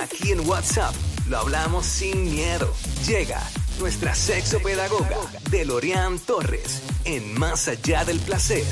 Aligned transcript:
Aquí 0.00 0.30
en 0.30 0.48
WhatsApp 0.48 0.94
lo 1.26 1.38
hablamos 1.38 1.84
sin 1.84 2.30
miedo. 2.30 2.72
Llega 3.04 3.40
nuestra 3.80 4.14
sexopedagoga 4.14 5.16
Delorian 5.50 6.20
Torres 6.20 6.82
en 7.04 7.36
Más 7.36 7.66
Allá 7.66 8.04
del 8.04 8.20
Placer. 8.20 8.62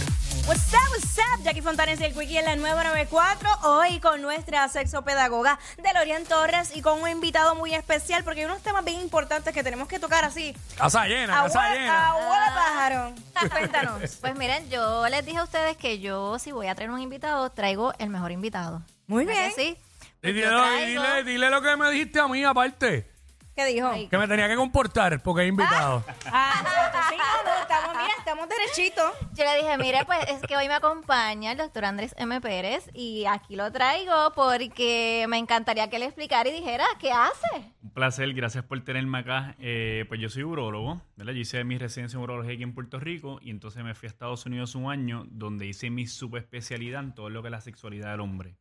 What's 0.46 0.72
up, 0.72 0.78
what's 0.92 1.18
up? 1.18 1.42
Jackie 1.42 1.62
Fontanes 1.62 2.00
y 2.00 2.04
el 2.04 2.12
Quickie 2.14 2.38
en 2.38 2.44
la 2.44 2.54
994. 2.54 3.48
Hoy 3.64 3.98
con 3.98 4.22
nuestra 4.22 4.68
sexopedagoga 4.68 5.58
Delorian 5.82 6.22
Torres 6.24 6.70
y 6.76 6.80
con 6.80 7.02
un 7.02 7.08
invitado 7.08 7.56
muy 7.56 7.74
especial 7.74 8.22
porque 8.22 8.40
hay 8.40 8.46
unos 8.46 8.62
temas 8.62 8.84
bien 8.84 9.00
importantes 9.00 9.52
que 9.52 9.64
tenemos 9.64 9.88
que 9.88 9.98
tocar 9.98 10.24
así. 10.24 10.56
Casa 10.78 11.06
llena, 11.06 11.42
casa 11.42 11.58
Abuela, 11.60 11.74
llena. 11.74 12.08
abuela 12.10 12.54
pájaro. 12.54 13.12
Cuéntanos. 13.50 14.16
Pues 14.20 14.36
miren, 14.36 14.70
yo 14.70 15.08
les 15.08 15.26
dije 15.26 15.38
a 15.38 15.42
ustedes 15.44 15.76
que 15.76 15.98
yo, 15.98 16.38
si 16.38 16.52
voy 16.52 16.68
a 16.68 16.76
traer 16.76 16.92
un 16.92 17.00
invitado, 17.00 17.50
traigo 17.50 17.92
el 17.98 18.10
mejor 18.10 18.30
invitado. 18.30 18.82
Muy 19.08 19.24
¿Verdad 19.24 19.40
bien. 19.40 19.54
que 19.56 19.62
sí? 19.62 19.76
Y 20.22 20.32
dile, 20.32 20.46
traigo- 20.48 20.86
dile, 21.02 21.24
dile 21.24 21.50
lo 21.50 21.62
que 21.62 21.76
me 21.76 21.90
dijiste 21.90 22.18
a 22.20 22.28
mí 22.28 22.44
aparte. 22.44 23.10
¿Qué 23.54 23.64
dijo? 23.64 23.88
Ay. 23.88 24.06
Que 24.08 24.18
me 24.18 24.28
tenía 24.28 24.48
que 24.48 24.56
comportar 24.56 25.22
porque 25.22 25.44
he 25.44 25.46
invitado. 25.46 26.04
Ah, 26.26 26.60
exacto. 26.60 26.98
Sí, 27.08 27.16
no, 27.16 27.50
no, 27.50 27.62
estamos, 27.62 27.96
mira, 27.96 28.14
estamos 28.18 28.48
derechitos. 28.50 29.12
Yo 29.32 29.44
le 29.44 29.56
dije, 29.56 29.78
mire, 29.78 30.04
pues 30.04 30.18
es 30.28 30.42
que 30.42 30.58
hoy 30.58 30.68
me 30.68 30.74
acompaña 30.74 31.52
el 31.52 31.56
doctor 31.58 31.86
Andrés 31.86 32.14
M. 32.18 32.38
Pérez 32.42 32.90
y 32.92 33.24
aquí 33.24 33.56
lo 33.56 33.72
traigo 33.72 34.32
porque 34.34 35.24
me 35.30 35.38
encantaría 35.38 35.88
que 35.88 35.98
le 35.98 36.04
explicara 36.04 36.46
y 36.50 36.52
dijera 36.52 36.84
qué 37.00 37.12
hace. 37.12 37.72
Un 37.82 37.90
placer, 37.94 38.30
gracias 38.34 38.62
por 38.64 38.84
tenerme 38.84 39.20
acá. 39.20 39.54
Eh, 39.58 40.04
pues 40.08 40.20
yo 40.20 40.28
soy 40.28 40.42
urólogo, 40.42 41.00
¿verdad? 41.16 41.32
Yo 41.32 41.40
hice 41.40 41.64
mi 41.64 41.78
residencia 41.78 42.18
en 42.18 42.24
urología 42.24 42.52
aquí 42.52 42.62
en 42.62 42.74
Puerto 42.74 43.00
Rico 43.00 43.38
y 43.40 43.48
entonces 43.48 43.82
me 43.82 43.94
fui 43.94 44.06
a 44.06 44.10
Estados 44.10 44.44
Unidos 44.44 44.74
un 44.74 44.90
año 44.90 45.24
donde 45.30 45.64
hice 45.64 45.88
mi 45.88 46.06
subespecialidad 46.06 47.02
en 47.02 47.14
todo 47.14 47.30
lo 47.30 47.40
que 47.40 47.48
es 47.48 47.52
la 47.52 47.62
sexualidad 47.62 48.10
del 48.10 48.20
hombre, 48.20 48.58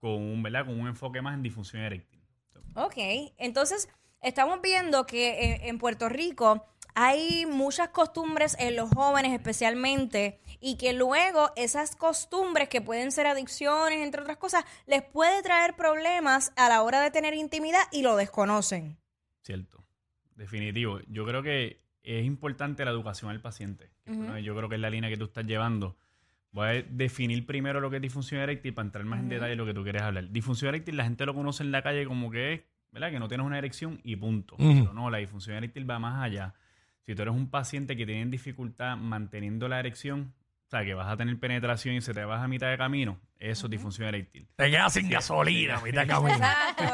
con 0.00 0.12
un, 0.12 0.42
¿verdad? 0.42 0.66
Con 0.66 0.80
un 0.80 0.88
enfoque 0.88 1.22
más 1.22 1.34
en 1.34 1.42
disfunción 1.42 1.82
eréctil. 1.82 2.20
Ok, 2.74 2.96
entonces 3.38 3.88
estamos 4.20 4.60
viendo 4.62 5.06
que 5.06 5.54
en, 5.54 5.68
en 5.68 5.78
Puerto 5.78 6.08
Rico 6.08 6.64
hay 6.98 7.44
muchas 7.44 7.90
costumbres 7.90 8.56
en 8.58 8.74
los 8.74 8.88
jóvenes 8.90 9.32
especialmente 9.32 10.40
y 10.60 10.78
que 10.78 10.94
luego 10.94 11.52
esas 11.54 11.94
costumbres 11.94 12.70
que 12.70 12.80
pueden 12.80 13.12
ser 13.12 13.26
adicciones, 13.26 13.98
entre 13.98 14.22
otras 14.22 14.38
cosas, 14.38 14.64
les 14.86 15.02
puede 15.02 15.42
traer 15.42 15.76
problemas 15.76 16.52
a 16.56 16.70
la 16.70 16.82
hora 16.82 17.02
de 17.02 17.10
tener 17.10 17.34
intimidad 17.34 17.82
y 17.92 18.00
lo 18.00 18.16
desconocen. 18.16 18.96
Cierto, 19.42 19.84
definitivo. 20.36 21.00
Yo 21.06 21.26
creo 21.26 21.42
que 21.42 21.82
es 22.02 22.24
importante 22.24 22.84
la 22.84 22.92
educación 22.92 23.30
al 23.30 23.42
paciente. 23.42 23.90
yo 24.42 24.56
creo 24.56 24.68
que 24.70 24.76
es 24.76 24.80
la 24.80 24.88
línea 24.88 25.10
que 25.10 25.18
tú 25.18 25.26
estás 25.26 25.44
llevando. 25.44 25.98
Voy 26.56 26.68
a 26.68 26.82
definir 26.88 27.44
primero 27.44 27.82
lo 27.82 27.90
que 27.90 27.96
es 27.96 28.02
disfunción 28.02 28.40
eréctil 28.40 28.72
para 28.72 28.86
entrar 28.86 29.04
más 29.04 29.20
en 29.20 29.28
detalle 29.28 29.52
en 29.52 29.58
lo 29.58 29.66
que 29.66 29.74
tú 29.74 29.82
quieres 29.82 30.00
hablar. 30.00 30.30
Disfunción 30.30 30.70
eréctil 30.70 30.96
la 30.96 31.04
gente 31.04 31.26
lo 31.26 31.34
conoce 31.34 31.62
en 31.62 31.70
la 31.70 31.82
calle 31.82 32.06
como 32.06 32.30
que 32.30 32.54
es, 32.54 32.60
¿verdad? 32.92 33.10
Que 33.10 33.18
no 33.18 33.28
tienes 33.28 33.46
una 33.46 33.58
erección 33.58 34.00
y 34.02 34.16
punto. 34.16 34.56
Pero 34.56 34.94
no, 34.94 35.10
la 35.10 35.18
disfunción 35.18 35.58
eréctil 35.58 35.88
va 35.88 35.98
más 35.98 36.24
allá. 36.24 36.54
Si 37.02 37.14
tú 37.14 37.20
eres 37.20 37.34
un 37.34 37.50
paciente 37.50 37.94
que 37.94 38.06
tiene 38.06 38.24
dificultad 38.30 38.96
manteniendo 38.96 39.68
la 39.68 39.80
erección, 39.80 40.32
o 40.66 40.70
sea, 40.70 40.82
que 40.82 40.94
vas 40.94 41.08
a 41.08 41.18
tener 41.18 41.38
penetración 41.38 41.94
y 41.94 42.00
se 42.00 42.14
te 42.14 42.24
vas 42.24 42.42
a 42.42 42.48
mitad 42.48 42.70
de 42.70 42.78
camino, 42.78 43.20
eso 43.38 43.66
es 43.66 43.70
disfunción 43.72 44.08
eréctil. 44.08 44.48
Te 44.56 44.70
quedas 44.70 44.94
sin 44.94 45.10
gasolina, 45.10 45.78
mitad 45.82 46.00
de 46.00 46.06
camino. 46.06 46.36
Exacto. 46.36 46.84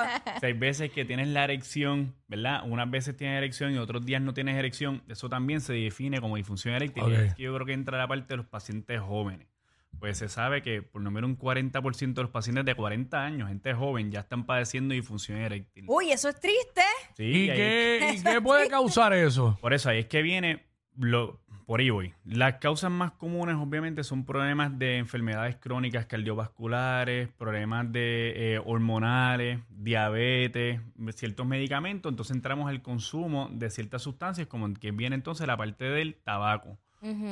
Hay 0.42 0.54
veces 0.54 0.90
que 0.90 1.04
tienes 1.04 1.28
la 1.28 1.44
erección, 1.44 2.16
¿verdad? 2.26 2.62
Unas 2.64 2.90
veces 2.90 3.16
tienes 3.16 3.38
erección 3.38 3.72
y 3.72 3.78
otros 3.78 4.04
días 4.04 4.20
no 4.20 4.34
tienes 4.34 4.56
erección. 4.56 5.04
Eso 5.06 5.28
también 5.28 5.60
se 5.60 5.72
define 5.72 6.20
como 6.20 6.34
disfunción 6.34 6.74
eréctil. 6.74 7.04
Y 7.10 7.14
es 7.14 7.34
que 7.36 7.44
yo 7.44 7.54
creo 7.54 7.64
que 7.64 7.74
entra 7.74 7.96
la 7.96 8.08
parte 8.08 8.34
de 8.34 8.38
los 8.38 8.46
pacientes 8.46 9.00
jóvenes. 9.00 9.51
Pues 9.98 10.18
se 10.18 10.28
sabe 10.28 10.62
que 10.62 10.82
por 10.82 11.00
lo 11.02 11.10
menos 11.12 11.30
un 11.30 11.38
40% 11.38 12.14
de 12.14 12.22
los 12.22 12.30
pacientes 12.30 12.64
de 12.64 12.74
40 12.74 13.24
años, 13.24 13.48
gente 13.48 13.72
joven, 13.72 14.10
ya 14.10 14.20
están 14.20 14.44
padeciendo 14.46 14.94
disfunción 14.94 15.38
eréctil. 15.38 15.84
Uy, 15.86 16.10
eso 16.10 16.28
es 16.28 16.40
triste. 16.40 16.82
Sí, 17.16 17.44
¿Y 17.46 17.50
ahí- 17.50 17.56
qué, 17.56 18.14
¿Y 18.18 18.22
qué 18.22 18.40
puede 18.40 18.68
causar 18.68 19.12
eso? 19.12 19.56
Por 19.60 19.72
eso 19.72 19.90
ahí 19.90 20.00
es 20.00 20.06
que 20.06 20.22
viene, 20.22 20.64
lo, 20.98 21.40
por 21.66 21.78
ahí 21.78 21.90
voy. 21.90 22.12
Las 22.24 22.54
causas 22.54 22.90
más 22.90 23.12
comunes 23.12 23.54
obviamente 23.54 24.02
son 24.02 24.24
problemas 24.26 24.76
de 24.76 24.96
enfermedades 24.98 25.54
crónicas 25.56 26.06
cardiovasculares, 26.06 27.28
problemas 27.38 27.90
de 27.92 28.54
eh, 28.54 28.62
hormonales, 28.64 29.60
diabetes, 29.70 30.80
ciertos 31.14 31.46
medicamentos. 31.46 32.10
Entonces 32.10 32.34
entramos 32.34 32.68
al 32.68 32.82
consumo 32.82 33.48
de 33.52 33.70
ciertas 33.70 34.02
sustancias, 34.02 34.48
como 34.48 34.74
que 34.74 34.90
viene 34.90 35.14
entonces 35.14 35.46
la 35.46 35.56
parte 35.56 35.84
del 35.84 36.16
tabaco. 36.16 36.76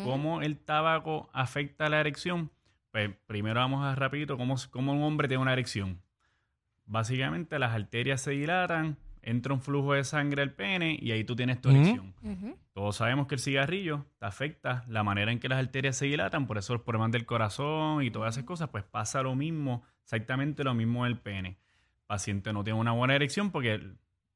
¿Cómo 0.05 0.43
el 0.43 0.59
tabaco 0.59 1.31
afecta 1.33 1.89
la 1.89 2.01
erección? 2.01 2.51
Pues 2.91 3.11
primero 3.27 3.61
vamos 3.61 3.85
a 3.85 3.95
rapidito, 3.95 4.37
¿cómo, 4.37 4.57
cómo 4.71 4.93
un 4.93 5.03
hombre 5.05 5.29
tiene 5.29 5.43
una 5.43 5.53
erección? 5.53 6.01
Básicamente 6.87 7.59
las 7.61 7.73
arterias 7.73 8.21
se 8.21 8.33
dilatan, 8.33 8.97
entra 9.23 9.55
un 9.55 9.61
flujo 9.61 9.93
de 9.93 10.03
sangre 10.03 10.43
al 10.43 10.53
pene 10.53 10.99
y 11.01 11.13
ahí 11.13 11.23
tú 11.23 11.37
tienes 11.37 11.61
tu 11.61 11.71
erección. 11.71 12.15
Todos 12.73 12.97
sabemos 12.97 13.29
que 13.29 13.37
el 13.37 13.41
cigarrillo 13.41 14.07
te 14.19 14.27
afecta 14.27 14.85
la 14.89 15.05
manera 15.05 15.31
en 15.31 15.39
que 15.39 15.49
las 15.49 15.61
arterias 15.61 15.97
se 15.97 16.07
dilatan, 16.07 16.49
por 16.49 16.59
eso 16.59 16.73
los 16.73 16.83
problemas 16.83 17.13
del 17.13 17.27
corazón 17.27 18.03
y 18.03 18.11
todas 18.11 18.35
esas 18.35 18.45
cosas, 18.45 18.71
pues 18.71 18.83
pasa 18.83 19.23
lo 19.23 19.37
mismo, 19.37 19.85
exactamente 20.03 20.65
lo 20.65 20.75
mismo 20.75 21.07
en 21.07 21.13
el 21.13 21.19
pene. 21.19 21.49
El 21.49 22.07
paciente 22.07 22.53
no 22.53 22.65
tiene 22.65 22.81
una 22.81 22.93
buena 22.93 23.15
erección 23.15 23.53
porque 23.53 23.81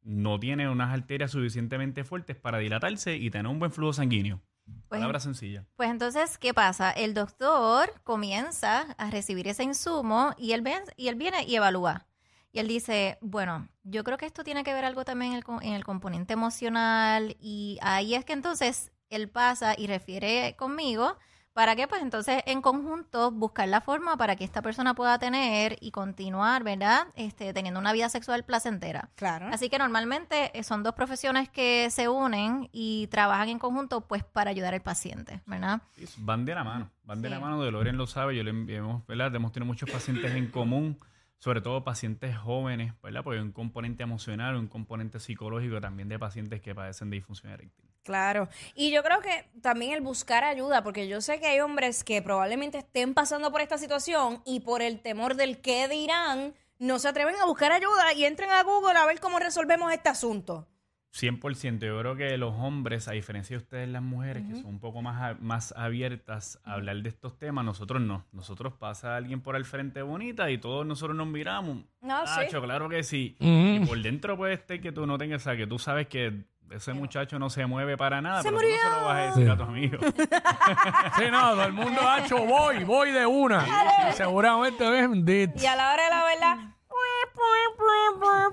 no 0.02 0.38
tiene 0.38 0.68
unas 0.68 0.92
arterias 0.92 1.32
suficientemente 1.32 2.04
fuertes 2.04 2.36
para 2.36 2.58
dilatarse 2.58 3.16
y 3.16 3.30
tener 3.30 3.50
un 3.50 3.58
buen 3.58 3.72
flujo 3.72 3.94
sanguíneo. 3.94 4.40
Pues, 4.88 5.00
Palabra 5.00 5.20
sencilla. 5.20 5.66
pues 5.76 5.90
entonces, 5.90 6.38
¿qué 6.38 6.54
pasa? 6.54 6.90
El 6.90 7.14
doctor 7.14 7.92
comienza 8.04 8.82
a 8.96 9.10
recibir 9.10 9.48
ese 9.48 9.62
insumo 9.64 10.34
y 10.38 10.52
él, 10.52 10.62
ven- 10.62 10.84
y 10.96 11.08
él 11.08 11.16
viene 11.16 11.44
y 11.44 11.56
evalúa. 11.56 12.06
Y 12.52 12.60
él 12.60 12.68
dice, 12.68 13.18
bueno, 13.20 13.68
yo 13.82 14.04
creo 14.04 14.16
que 14.16 14.26
esto 14.26 14.44
tiene 14.44 14.62
que 14.62 14.72
ver 14.72 14.84
algo 14.84 15.04
también 15.04 15.32
en 15.32 15.38
el, 15.38 15.44
en 15.62 15.72
el 15.74 15.84
componente 15.84 16.32
emocional 16.34 17.36
y 17.40 17.78
ahí 17.82 18.14
es 18.14 18.24
que 18.24 18.32
entonces 18.32 18.92
él 19.10 19.28
pasa 19.28 19.74
y 19.76 19.86
refiere 19.88 20.54
conmigo 20.56 21.16
para 21.54 21.76
que 21.76 21.86
pues 21.88 22.02
entonces 22.02 22.42
en 22.46 22.60
conjunto 22.60 23.30
buscar 23.30 23.68
la 23.68 23.80
forma 23.80 24.16
para 24.16 24.36
que 24.36 24.44
esta 24.44 24.60
persona 24.60 24.94
pueda 24.94 25.18
tener 25.18 25.78
y 25.80 25.92
continuar, 25.92 26.64
¿verdad? 26.64 27.06
Este, 27.14 27.54
teniendo 27.54 27.80
una 27.80 27.92
vida 27.92 28.08
sexual 28.08 28.44
placentera. 28.44 29.10
Claro. 29.14 29.48
Así 29.52 29.70
que 29.70 29.78
normalmente 29.78 30.50
eh, 30.58 30.64
son 30.64 30.82
dos 30.82 30.94
profesiones 30.94 31.48
que 31.48 31.88
se 31.90 32.08
unen 32.08 32.68
y 32.72 33.06
trabajan 33.06 33.48
en 33.48 33.58
conjunto 33.58 34.02
pues 34.02 34.24
para 34.24 34.50
ayudar 34.50 34.74
al 34.74 34.82
paciente, 34.82 35.40
¿verdad? 35.46 35.80
Van 36.18 36.44
de 36.44 36.54
la 36.54 36.64
mano, 36.64 36.90
van 37.04 37.22
de 37.22 37.28
Sí. 37.28 37.34
la 37.34 37.40
mano, 37.40 37.62
de 37.62 37.70
lo 37.70 38.06
sabe, 38.06 38.36
yo 38.36 38.42
le 38.42 38.50
hemos, 38.50 39.06
¿verdad? 39.06 39.34
hemos 39.34 39.52
tenido 39.52 39.66
muchos 39.66 39.88
pacientes 39.90 40.34
en 40.34 40.48
común, 40.50 40.98
sobre 41.38 41.60
todo 41.60 41.84
pacientes 41.84 42.36
jóvenes, 42.36 42.94
¿verdad? 43.02 43.22
Porque 43.22 43.38
hay 43.38 43.44
un 43.44 43.52
componente 43.52 44.02
emocional, 44.02 44.56
un 44.56 44.66
componente 44.66 45.20
psicológico 45.20 45.80
también 45.80 46.08
de 46.08 46.18
pacientes 46.18 46.60
que 46.60 46.74
padecen 46.74 47.10
de 47.10 47.16
disfunción 47.16 47.52
eréctil. 47.52 47.93
Claro. 48.04 48.48
Y 48.74 48.90
yo 48.92 49.02
creo 49.02 49.20
que 49.20 49.46
también 49.62 49.92
el 49.94 50.00
buscar 50.02 50.44
ayuda, 50.44 50.84
porque 50.84 51.08
yo 51.08 51.20
sé 51.20 51.40
que 51.40 51.46
hay 51.46 51.60
hombres 51.60 52.04
que 52.04 52.20
probablemente 52.22 52.78
estén 52.78 53.14
pasando 53.14 53.50
por 53.50 53.60
esta 53.62 53.78
situación 53.78 54.42
y 54.44 54.60
por 54.60 54.82
el 54.82 55.00
temor 55.00 55.34
del 55.36 55.60
qué 55.60 55.88
dirán, 55.88 56.54
no 56.78 56.98
se 56.98 57.08
atreven 57.08 57.34
a 57.40 57.46
buscar 57.46 57.72
ayuda 57.72 58.12
y 58.14 58.24
entren 58.26 58.50
a 58.50 58.62
Google 58.62 58.96
a 58.98 59.06
ver 59.06 59.20
cómo 59.20 59.38
resolvemos 59.38 59.92
este 59.92 60.10
asunto. 60.10 60.68
100%, 61.12 61.86
yo 61.86 61.96
creo 62.00 62.16
que 62.16 62.36
los 62.36 62.54
hombres, 62.58 63.06
a 63.06 63.12
diferencia 63.12 63.56
de 63.56 63.62
ustedes 63.62 63.88
las 63.88 64.02
mujeres, 64.02 64.42
que 64.48 64.56
son 64.56 64.66
un 64.66 64.80
poco 64.80 65.00
más, 65.00 65.22
a- 65.22 65.34
más 65.40 65.72
abiertas 65.76 66.58
a 66.64 66.72
hablar 66.72 66.96
de 67.02 67.08
estos 67.08 67.38
temas, 67.38 67.64
nosotros 67.64 68.02
no. 68.02 68.24
Nosotros 68.32 68.72
pasa 68.74 69.16
alguien 69.16 69.40
por 69.40 69.54
el 69.54 69.64
frente 69.64 70.02
bonita 70.02 70.50
y 70.50 70.58
todos 70.58 70.84
nosotros 70.84 71.16
nos 71.16 71.28
miramos. 71.28 71.84
No, 72.00 72.26
sí. 72.26 72.32
Tacho, 72.34 72.60
claro 72.60 72.88
que 72.88 73.04
sí. 73.04 73.36
Y 73.38 73.78
por 73.86 74.02
dentro 74.02 74.36
puede 74.36 74.56
ser 74.66 74.80
que 74.80 74.90
tú 74.90 75.06
no 75.06 75.16
tengas, 75.16 75.42
o 75.42 75.44
sea, 75.44 75.56
que 75.56 75.68
tú 75.68 75.78
sabes 75.78 76.08
que 76.08 76.42
ese 76.70 76.92
muchacho 76.92 77.38
no 77.38 77.50
se 77.50 77.66
mueve 77.66 77.96
para 77.96 78.20
nada, 78.20 78.42
¡Se 78.42 78.50
pero 78.50 78.60
tú 78.60 78.66
no 78.68 78.76
se 78.76 79.00
lo 79.00 79.06
vas 79.06 79.16
a 79.16 79.20
decir 79.26 79.50
a 79.50 79.56
tu 79.56 79.62
amigo. 79.62 79.98
Sí, 81.16 81.24
no, 81.30 81.50
todo 81.50 81.64
el 81.64 81.72
mundo 81.72 82.00
ha 82.08 82.20
hecho 82.20 82.38
voy, 82.38 82.82
voy 82.84 83.12
de 83.12 83.26
una. 83.26 83.64
Y 84.10 84.12
seguramente 84.14 84.88
ves 84.88 85.08
bendito. 85.08 85.62
Y 85.62 85.66
a 85.66 85.76
la 85.76 85.92
hora 85.92 86.04
de 86.04 86.10
la 86.10 86.24
verdad... 86.24 86.74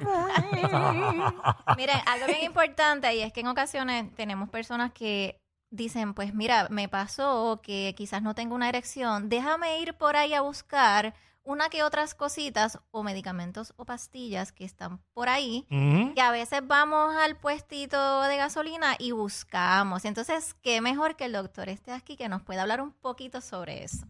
Miren, 1.78 1.98
algo 2.06 2.26
bien 2.28 2.44
importante 2.44 3.14
y 3.16 3.22
es 3.22 3.34
que 3.34 3.42
en 3.42 3.48
ocasiones 3.48 4.14
tenemos 4.16 4.50
personas 4.50 4.92
que 4.92 5.40
dicen, 5.70 6.14
pues 6.14 6.34
mira, 6.34 6.68
me 6.70 6.90
pasó 6.90 7.62
que 7.64 7.94
quizás 7.96 8.22
no 8.22 8.36
tengo 8.36 8.56
una 8.56 8.70
erección, 8.70 9.30
déjame 9.30 9.80
ir 9.80 9.94
por 9.96 10.16
ahí 10.16 10.34
a 10.34 10.42
buscar 10.42 11.14
una 11.44 11.70
que 11.70 11.84
otras 11.84 12.14
cositas 12.16 12.80
o 12.92 13.04
medicamentos 13.04 13.74
o 13.78 13.86
pastillas 13.86 14.52
que 14.52 14.64
están 14.64 15.00
por 15.14 15.28
ahí 15.30 15.66
Ujú. 15.72 16.14
que 16.14 16.22
a 16.22 16.32
veces 16.32 16.62
vamos 16.66 17.16
al 17.16 17.36
puestito 17.38 18.22
de 18.24 18.38
gasolina 18.38 18.96
y 19.00 19.12
buscamos. 19.12 20.06
Entonces, 20.06 20.54
qué 20.62 20.82
mejor 20.82 21.16
que 21.16 21.26
el 21.26 21.34
doctor 21.34 21.70
esté 21.70 21.92
aquí 21.92 22.16
que 22.16 22.30
nos 22.30 22.42
pueda 22.44 22.62
hablar 22.62 22.82
un 22.82 22.92
poquito 22.94 23.42
sobre 23.42 23.84
eso. 23.84 24.06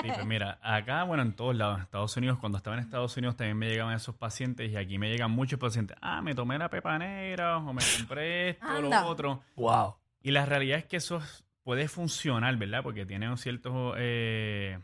Sí, 0.00 0.08
pues 0.14 0.24
mira, 0.26 0.58
acá, 0.62 1.04
bueno, 1.04 1.22
en 1.22 1.34
todos 1.36 1.54
lados, 1.54 1.76
en 1.76 1.82
Estados 1.82 2.16
Unidos, 2.16 2.38
cuando 2.38 2.56
estaba 2.58 2.76
en 2.76 2.82
Estados 2.82 3.14
Unidos 3.16 3.36
también 3.36 3.58
me 3.58 3.68
llegaban 3.68 3.94
esos 3.94 4.14
pacientes 4.16 4.70
y 4.72 4.76
aquí 4.76 4.98
me 4.98 5.10
llegan 5.10 5.30
muchos 5.30 5.58
pacientes. 5.58 5.96
Ah, 6.00 6.22
me 6.22 6.34
tomé 6.34 6.56
la 6.58 6.70
pepa 6.70 6.98
negra 6.98 7.58
o 7.58 7.72
me 7.74 7.82
compré 7.98 8.50
esto, 8.50 8.66
Anda. 8.66 9.02
lo 9.02 9.06
otro. 9.08 9.42
Wow. 9.56 9.96
Y 10.22 10.30
la 10.30 10.46
realidad 10.46 10.78
es 10.78 10.86
que 10.86 10.96
eso 10.96 11.18
es- 11.18 11.44
puede 11.62 11.88
funcionar, 11.88 12.56
¿verdad? 12.56 12.82
Porque 12.82 13.04
tiene 13.06 13.36
ciertos, 13.36 13.94
eh, 13.98 14.80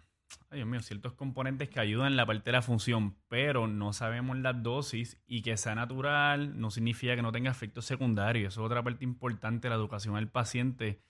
ay 0.50 0.58
Dios 0.58 0.68
mío, 0.68 0.80
ciertos 0.80 1.12
componentes 1.12 1.68
que 1.68 1.80
ayudan 1.80 2.08
en 2.08 2.16
la 2.16 2.26
parte 2.26 2.44
de 2.46 2.52
la 2.52 2.62
función, 2.62 3.16
pero 3.28 3.66
no 3.66 3.92
sabemos 3.92 4.36
las 4.38 4.62
dosis 4.62 5.18
y 5.26 5.42
que 5.42 5.56
sea 5.56 5.74
natural 5.74 6.58
no 6.58 6.70
significa 6.70 7.16
que 7.16 7.22
no 7.22 7.32
tenga 7.32 7.50
efectos 7.50 7.84
secundarios. 7.84 8.54
Eso 8.54 8.62
es 8.62 8.66
otra 8.66 8.82
parte 8.82 9.04
importante 9.04 9.68
de 9.68 9.70
la 9.70 9.76
educación 9.76 10.16
al 10.16 10.28
paciente, 10.28 11.00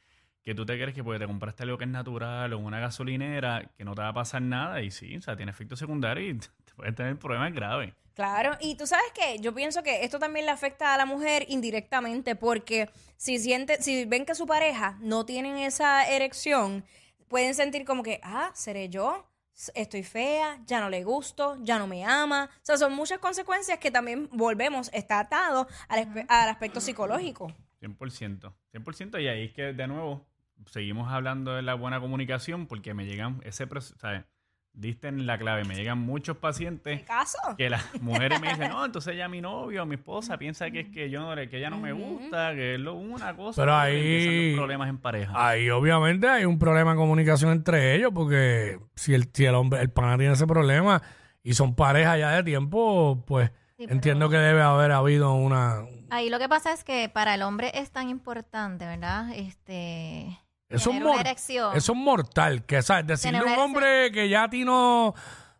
que 0.43 0.55
tú 0.55 0.65
te 0.65 0.75
crees 0.75 0.95
que 0.95 1.05
porque 1.05 1.19
te 1.19 1.27
compraste 1.27 1.65
algo 1.65 1.79
que 1.79 1.85
es 1.85 1.91
natural 1.91 2.53
o 2.53 2.59
una 2.59 2.81
gasolinera, 2.81 3.71
que 3.77 3.85
no 3.85 3.95
te 3.95 4.03
va 4.03 4.09
a 4.09 4.15
pasar 4.15 4.43
nada 4.43 4.83
y 4.83 4.91
sí, 4.91 5.17
o 5.17 5.23
sea, 5.23 5.37
tiene 5.37 5.51
efectos 5.51 5.79
secundarios 5.79 6.37
y 6.37 6.39
te 6.65 6.75
puedes 6.75 6.95
tener 6.95 7.19
problemas 7.19 7.53
graves. 7.53 7.93
Claro, 8.15 8.57
y 8.61 8.75
tú 8.75 8.85
sabes 8.85 9.13
que 9.15 9.39
yo 9.39 9.55
pienso 9.55 9.85
que 9.85 10.05
esto 10.05 10.19
también 10.19 10.45
le 10.45 10.51
afecta 10.51 10.93
a 10.93 10.97
la 10.97 11.07
mujer 11.07 11.45
indirectamente 11.49 12.35
porque 12.35 12.91
si 13.17 13.39
siente, 13.39 13.81
si 13.81 14.07
ven 14.07 14.27
que 14.27 14.35
su 14.35 14.45
pareja 14.45 14.99
no 15.01 15.25
tienen 15.25 15.57
esa 15.59 16.09
erección, 16.09 16.85
pueden 17.29 17.55
sentir 17.55 17.85
como 17.85 18.03
que, 18.03 18.21
ah, 18.23 18.51
seré 18.55 18.89
yo, 18.89 19.27
estoy 19.75 20.03
fea, 20.03 20.61
ya 20.67 20.81
no 20.81 20.89
le 20.89 21.05
gusto, 21.05 21.57
ya 21.63 21.79
no 21.79 21.87
me 21.87 22.05
ama. 22.05 22.51
O 22.53 22.61
sea, 22.63 22.77
son 22.77 22.95
muchas 22.95 23.19
consecuencias 23.19 23.79
que 23.79 23.91
también 23.91 24.29
volvemos, 24.33 24.91
está 24.93 25.21
atado 25.21 25.67
al, 25.89 26.27
al 26.29 26.49
aspecto 26.49 26.81
psicológico. 26.81 27.53
100%, 27.81 28.53
100% 28.73 29.23
y 29.23 29.29
ahí 29.29 29.45
es 29.47 29.53
que 29.53 29.73
de 29.73 29.87
nuevo 29.87 30.27
seguimos 30.67 31.11
hablando 31.11 31.55
de 31.55 31.63
la 31.63 31.75
buena 31.75 32.01
comunicación 32.01 32.67
porque 32.67 32.95
me 32.95 33.07
llegan 33.07 33.41
ese 33.45 33.67
proceso, 33.67 33.97
¿sabes? 33.99 34.25
Diste 34.73 35.09
en 35.09 35.27
la 35.27 35.37
clave, 35.39 35.65
me 35.65 35.75
llegan 35.75 35.99
muchos 35.99 36.37
¿Qué 36.37 36.41
pacientes 36.41 37.03
caso? 37.03 37.37
que 37.57 37.69
las 37.69 37.83
mujeres 38.01 38.41
me 38.41 38.51
dicen, 38.51 38.71
no, 38.71 38.85
entonces 38.85 39.17
ya 39.17 39.29
mi 39.29 39.41
novio 39.41 39.83
o 39.83 39.87
mi 39.87 39.97
esposa 39.97 40.39
piensa 40.39 40.71
que 40.71 40.81
es 40.81 40.89
que 40.89 41.11
yo 41.11 41.21
no 41.21 41.35
que 41.49 41.59
ella 41.59 41.69
no 41.69 41.79
me 41.79 41.93
gusta, 41.93 42.55
que 42.55 42.75
es 42.75 42.81
lo, 42.81 42.95
una 42.95 43.35
cosa. 43.35 43.61
Pero 43.63 43.73
empiezan 43.85 44.31
ahí- 44.31 44.51
los 44.53 44.59
problemas 44.61 44.89
en 44.89 44.99
pareja. 44.99 45.33
Ahí 45.49 45.69
obviamente 45.71 46.29
hay 46.29 46.45
un 46.45 46.59
problema 46.61 46.93
de 46.93 46.97
comunicación 46.97 47.51
entre 47.51 47.97
ellos 47.97 48.13
porque 48.15 48.79
si 48.95 49.15
el, 49.15 49.29
si 49.33 49.45
el 49.47 49.55
hombre, 49.57 49.81
el 49.81 49.91
pana 49.91 50.17
tiene 50.17 50.35
ese 50.35 50.47
problema 50.47 51.03
y 51.43 51.55
son 51.55 51.75
pareja 51.75 52.17
ya 52.17 52.31
de 52.31 52.43
tiempo, 52.45 53.25
pues 53.27 53.51
Sí, 53.51 53.85
pero- 53.85 53.93
entiendo 53.95 54.29
que 54.31 54.37
debe 54.39 54.63
haber 54.63 54.93
habido 54.93 55.35
una... 55.35 55.83
Ahí 56.11 56.31
lo 56.31 56.39
que 56.39 56.49
pasa 56.49 56.73
es 56.73 56.85
que 56.85 57.09
para 57.09 57.35
el 57.35 57.43
hombre 57.43 57.71
es 57.75 57.91
tan 57.91 58.09
importante, 58.09 58.87
¿verdad? 58.87 59.31
Este 59.35 60.39
Eso 60.69 60.77
es, 60.91 60.97
tener 60.97 61.03
una 61.03 61.13
mor- 61.13 61.21
erección. 61.21 61.77
eso 61.77 61.93
es 61.93 61.99
mortal, 61.99 62.65
que 62.65 62.83
sabes, 62.83 63.07
decirle 63.07 63.39
a 63.39 63.43
un 63.43 63.49
una 63.53 63.63
hombre 63.65 64.13
que 64.13 64.29
ya 64.29 64.45
a 64.45 64.51
ti 64.51 64.65
no 64.65 65.15